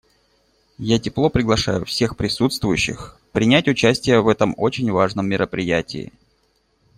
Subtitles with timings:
[0.79, 6.11] Я тепло приглашаю всех присутствующих принять участие в этом очень важном мероприятии.